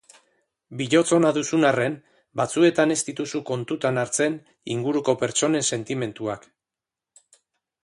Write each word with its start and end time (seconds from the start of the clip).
Bihotz 0.77 1.09
ona 1.17 1.31
duzun 1.35 1.65
arren, 1.71 1.97
batzuetan 2.41 2.95
ez 2.95 2.97
dituzu 3.11 3.43
kontutan 3.51 4.03
hartzen 4.05 4.39
inguruko 4.77 5.17
pertsonen 5.25 5.71
sentimenduak. 5.77 6.51